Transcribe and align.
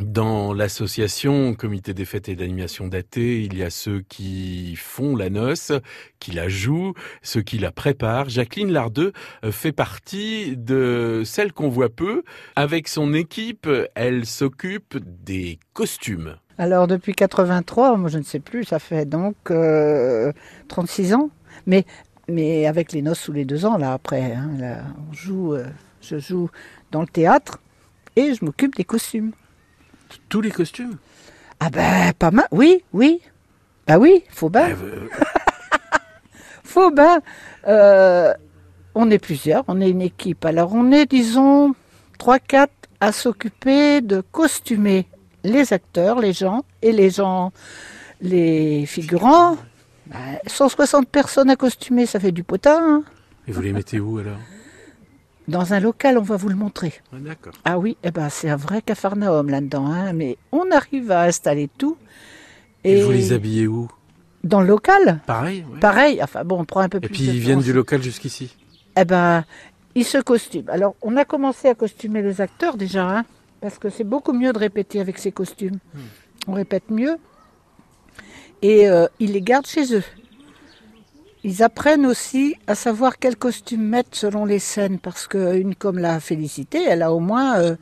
Dans 0.00 0.52
l'association 0.52 1.54
Comité 1.54 1.94
des 1.94 2.04
fêtes 2.04 2.28
et 2.28 2.36
d'animation 2.36 2.86
datée, 2.86 3.42
il 3.42 3.56
y 3.56 3.62
a 3.62 3.70
ceux 3.70 4.00
qui 4.00 4.76
font 4.76 5.16
la 5.16 5.30
noce, 5.30 5.72
qui 6.20 6.32
la 6.32 6.48
jouent, 6.48 6.92
ceux 7.22 7.40
qui 7.40 7.58
la 7.58 7.72
préparent. 7.72 8.28
Jacqueline 8.28 8.70
Lardeux 8.70 9.12
euh, 9.44 9.52
fait 9.52 9.72
partie 9.72 10.54
de 10.56 11.22
celles 11.24 11.52
qu'on 11.52 11.70
voit 11.70 11.88
peu. 11.88 12.24
Avec 12.56 12.88
son 12.88 13.14
équipe, 13.14 13.68
elle 13.94 14.26
s'occupe 14.26 14.98
des 14.98 15.58
costumes. 15.72 16.36
Alors 16.58 16.86
depuis 16.86 17.14
83, 17.14 17.96
moi 17.96 18.10
je 18.10 18.18
ne 18.18 18.22
sais 18.22 18.40
plus, 18.40 18.64
ça 18.64 18.78
fait 18.78 19.06
donc 19.06 19.36
euh, 19.50 20.32
36 20.68 21.14
ans. 21.14 21.30
Mais, 21.64 21.86
mais 22.28 22.66
avec 22.66 22.92
les 22.92 23.00
noces 23.00 23.20
sous 23.20 23.32
les 23.32 23.46
deux 23.46 23.64
ans, 23.64 23.78
là 23.78 23.94
après, 23.94 24.34
hein, 24.34 24.50
là, 24.58 24.82
on 25.08 25.12
joue, 25.14 25.54
euh, 25.54 25.64
je 26.02 26.18
joue 26.18 26.50
dans 26.92 27.00
le 27.00 27.06
théâtre 27.06 27.60
et 28.14 28.34
je 28.34 28.44
m'occupe 28.44 28.74
des 28.76 28.84
costumes. 28.84 29.32
Tous 30.28 30.40
les 30.40 30.50
costumes 30.50 30.96
Ah 31.60 31.70
ben, 31.70 32.12
pas 32.18 32.30
mal. 32.30 32.46
Oui, 32.50 32.82
oui. 32.92 33.20
Bah 33.86 33.98
oui, 33.98 34.24
faut 34.30 34.50
bien. 34.50 34.70
Euh, 34.70 35.08
Faut 36.64 36.90
bien. 36.90 37.20
Euh, 37.68 38.32
on 38.94 39.10
est 39.10 39.18
plusieurs, 39.18 39.64
on 39.68 39.80
est 39.80 39.88
une 39.90 40.02
équipe. 40.02 40.44
Alors 40.44 40.72
on 40.74 40.90
est, 40.92 41.06
disons, 41.06 41.74
3-4 42.18 42.68
à 43.00 43.12
s'occuper 43.12 44.00
de 44.00 44.22
costumer 44.32 45.06
les 45.44 45.72
acteurs, 45.72 46.18
les 46.18 46.32
gens, 46.32 46.64
et 46.82 46.92
les 46.92 47.10
gens, 47.10 47.52
les 48.20 48.84
figurants. 48.86 49.56
Ben, 50.06 50.38
160 50.46 51.08
personnes 51.08 51.50
à 51.50 51.56
costumer, 51.56 52.06
ça 52.06 52.18
fait 52.20 52.32
du 52.32 52.42
potin. 52.42 52.78
hein. 52.80 53.04
Et 53.48 53.52
vous 53.52 53.60
les 53.62 53.72
mettez 53.72 54.00
où 54.00 54.18
alors? 54.18 54.38
Dans 55.48 55.72
un 55.74 55.80
local, 55.80 56.18
on 56.18 56.22
va 56.22 56.36
vous 56.36 56.48
le 56.48 56.56
montrer. 56.56 56.92
Ah, 57.12 57.16
D'accord. 57.20 57.52
Ah 57.64 57.78
oui, 57.78 57.96
eh 58.02 58.10
ben, 58.10 58.28
c'est 58.28 58.48
un 58.50 58.56
vrai 58.56 58.82
cafarnaum 58.82 59.48
là-dedans. 59.48 59.86
hein, 59.86 60.12
mais 60.12 60.38
on 60.52 60.70
arrive 60.72 61.10
à 61.12 61.22
installer 61.22 61.68
tout. 61.78 61.96
Et, 62.84 63.02
vous 63.02 63.12
les 63.12 63.32
habillez 63.32 63.66
où? 63.66 63.88
Dans 64.44 64.60
le 64.60 64.66
local, 64.68 65.20
Pareil 65.26 65.64
ouais. 65.72 65.80
pareil. 65.80 66.20
Enfin 66.22 66.44
bon, 66.44 66.60
on 66.60 66.64
prend 66.64 66.80
un 66.80 66.88
peu 66.88 66.98
Et 66.98 67.00
plus 67.00 67.10
puis 67.14 67.26
de 67.26 67.32
ils 67.32 67.40
viennent 67.40 67.60
du 67.60 67.72
local 67.72 68.02
jusqu'ici? 68.02 68.54
Eh 68.96 69.04
ben, 69.04 69.44
ils 69.94 70.04
se 70.04 70.18
costument. 70.18 70.70
Alors, 70.72 70.94
on 71.02 71.16
a 71.16 71.24
commencé 71.24 71.68
à 71.68 71.74
costumer 71.74 72.22
les 72.22 72.40
acteurs 72.40 72.76
déjà, 72.76 73.08
hein, 73.18 73.24
parce 73.60 73.78
que 73.78 73.88
c'est 73.90 74.04
beaucoup 74.04 74.32
mieux 74.32 74.52
de 74.52 74.58
répéter 74.58 75.00
avec 75.00 75.18
ces 75.18 75.32
costumes. 75.32 75.78
On 76.46 76.52
répète 76.52 76.90
mieux. 76.90 77.16
Et 78.62 78.88
euh, 78.88 79.06
ils 79.20 79.32
les 79.32 79.42
gardent 79.42 79.66
chez 79.66 79.94
eux. 79.94 80.04
Ils 81.46 81.62
apprennent 81.62 82.04
aussi 82.06 82.56
à 82.66 82.74
savoir 82.74 83.18
quel 83.18 83.36
costume 83.36 83.82
mettre 83.82 84.10
selon 84.12 84.44
les 84.44 84.58
scènes, 84.58 84.98
parce 84.98 85.26
qu'une 85.28 85.74
comme 85.76 85.98
la 85.98 86.18
Félicité, 86.20 86.82
elle 86.86 87.02
a 87.02 87.12
au 87.12 87.20
moins 87.20 87.76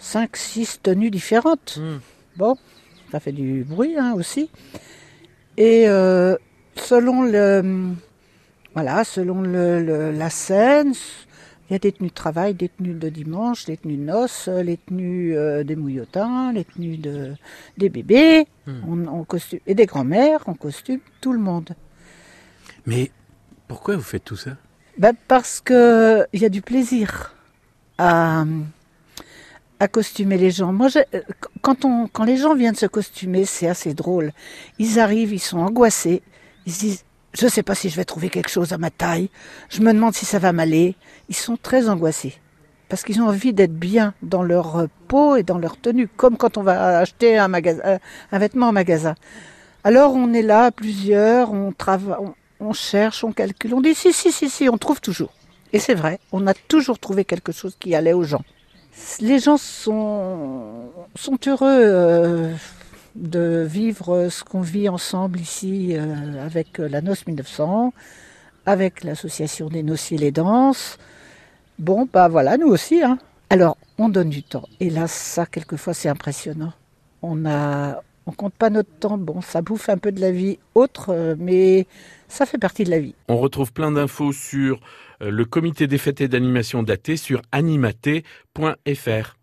5-6 0.00 0.78
tenues 0.82 1.10
différentes. 1.10 1.78
Hmm. 1.80 1.98
Bon, 2.36 2.54
ça 3.10 3.18
fait 3.18 3.32
du 3.32 3.64
bruit 3.64 3.96
hein, 3.98 4.12
aussi. 4.14 4.50
Et 5.56 5.88
euh, 5.88 6.36
selon 6.76 7.22
le, 7.22 7.92
voilà, 8.74 9.04
selon 9.04 9.40
le, 9.42 9.82
le- 9.82 10.10
la 10.12 10.28
scène, 10.30 10.92
il 11.68 11.72
y 11.72 11.76
a 11.76 11.78
des 11.78 11.92
tenues 11.92 12.10
de 12.10 12.14
travail, 12.14 12.52
des 12.54 12.68
tenues 12.68 12.94
de 12.94 13.08
dimanche, 13.08 13.64
des 13.64 13.76
tenues 13.78 13.96
de 13.96 14.02
noces, 14.04 14.48
les 14.48 14.76
tenues 14.76 15.36
euh, 15.36 15.64
des 15.64 15.76
mouillotins, 15.76 16.52
les 16.52 16.64
tenues 16.64 16.98
de, 16.98 17.32
des 17.78 17.88
bébés, 17.88 18.46
on, 18.86 19.06
on 19.08 19.24
costume, 19.24 19.60
et 19.66 19.74
des 19.74 19.86
grands-mères, 19.86 20.40
on 20.46 20.54
costume 20.54 21.00
tout 21.22 21.32
le 21.32 21.38
monde. 21.38 21.70
Mais 22.86 23.10
pourquoi 23.68 23.96
vous 23.96 24.02
faites 24.02 24.24
tout 24.24 24.36
ça? 24.36 24.52
Ben, 24.98 25.14
parce 25.28 25.60
que 25.60 26.26
il 26.32 26.42
y 26.42 26.44
a 26.44 26.48
du 26.48 26.62
plaisir 26.62 27.34
à, 27.98 28.44
à 29.80 29.88
costumer 29.88 30.36
les 30.36 30.50
gens. 30.50 30.72
Moi, 30.72 30.88
quand, 31.62 31.84
on, 31.84 32.08
quand 32.08 32.24
les 32.24 32.36
gens 32.36 32.54
viennent 32.54 32.74
se 32.74 32.86
costumer, 32.86 33.44
c'est 33.44 33.68
assez 33.68 33.94
drôle. 33.94 34.32
Ils 34.78 34.98
arrivent, 35.00 35.32
ils 35.32 35.38
sont 35.38 35.58
angoissés. 35.58 36.22
Ils 36.66 36.72
se 36.72 36.80
disent, 36.80 37.04
je 37.32 37.46
ne 37.46 37.50
sais 37.50 37.62
pas 37.62 37.74
si 37.74 37.88
je 37.88 37.96
vais 37.96 38.04
trouver 38.04 38.28
quelque 38.28 38.50
chose 38.50 38.72
à 38.72 38.78
ma 38.78 38.90
taille. 38.90 39.30
Je 39.70 39.80
me 39.80 39.92
demande 39.92 40.14
si 40.14 40.26
ça 40.26 40.38
va 40.38 40.52
m'aller. 40.52 40.96
Ils 41.28 41.36
sont 41.36 41.56
très 41.56 41.88
angoissés. 41.88 42.34
Parce 42.88 43.04
qu'ils 43.04 43.22
ont 43.22 43.28
envie 43.28 43.54
d'être 43.54 43.72
bien 43.74 44.12
dans 44.22 44.42
leur 44.42 44.86
peau 45.08 45.36
et 45.36 45.42
dans 45.42 45.56
leur 45.56 45.80
tenue, 45.80 46.08
comme 46.08 46.36
quand 46.36 46.58
on 46.58 46.62
va 46.62 46.98
acheter 46.98 47.38
un, 47.38 47.50
un 47.54 48.38
vêtement 48.38 48.68
en 48.68 48.72
magasin. 48.72 49.14
Alors 49.82 50.14
on 50.14 50.34
est 50.34 50.42
là, 50.42 50.70
plusieurs, 50.70 51.52
on 51.52 51.72
travaille, 51.72 52.18
on, 52.62 52.72
cherche, 52.72 53.24
on 53.24 53.32
calcule, 53.32 53.74
on 53.74 53.80
dit 53.80 53.94
si, 53.94 54.12
si, 54.12 54.32
si, 54.32 54.48
si, 54.48 54.68
on 54.68 54.78
trouve 54.78 55.00
toujours. 55.00 55.32
Et 55.72 55.78
c'est 55.78 55.94
vrai, 55.94 56.20
on 56.32 56.46
a 56.46 56.54
toujours 56.54 56.98
trouvé 56.98 57.24
quelque 57.24 57.52
chose 57.52 57.76
qui 57.78 57.94
allait 57.94 58.12
aux 58.12 58.24
gens. 58.24 58.42
Les 59.20 59.38
gens 59.38 59.56
sont, 59.56 60.90
heureux 61.46 61.80
euh, 61.80 62.54
de 63.14 63.66
vivre 63.66 64.28
ce 64.28 64.44
qu'on 64.44 64.60
vit 64.60 64.88
ensemble 64.88 65.40
ici 65.40 65.96
euh, 65.96 66.44
avec 66.44 66.78
la 66.78 67.00
Noce 67.00 67.26
1900, 67.26 67.94
avec 68.66 69.02
l'association 69.02 69.68
des 69.68 69.82
Nociers 69.82 70.18
les 70.18 70.30
Danses. 70.30 70.98
Bon, 71.78 72.06
bah 72.12 72.28
voilà, 72.28 72.58
nous 72.58 72.68
aussi. 72.68 73.02
Hein. 73.02 73.18
Alors, 73.50 73.76
on 73.98 74.08
donne 74.08 74.28
du 74.28 74.42
temps. 74.42 74.68
Et 74.80 74.90
là, 74.90 75.08
ça, 75.08 75.46
quelquefois, 75.46 75.94
c'est 75.94 76.08
impressionnant. 76.08 76.72
On 77.22 77.46
a, 77.46 78.02
on 78.26 78.32
compte 78.32 78.54
pas 78.54 78.70
notre 78.70 78.90
temps. 78.98 79.18
Bon, 79.18 79.40
ça 79.40 79.62
bouffe 79.62 79.88
un 79.88 79.98
peu 79.98 80.12
de 80.12 80.20
la 80.20 80.30
vie 80.30 80.58
autre, 80.74 81.10
euh, 81.10 81.34
mais 81.38 81.86
ça 82.28 82.46
fait 82.46 82.58
partie 82.58 82.84
de 82.84 82.90
la 82.90 83.00
vie. 83.00 83.14
On 83.28 83.38
retrouve 83.38 83.72
plein 83.72 83.92
d'infos 83.92 84.32
sur 84.32 84.80
euh, 85.22 85.30
le 85.30 85.44
comité 85.44 85.86
des 85.86 85.98
fêtes 85.98 86.20
et 86.20 86.28
d'animation 86.28 86.82
datée 86.82 87.16
sur 87.16 87.42
animaté.fr. 87.52 89.36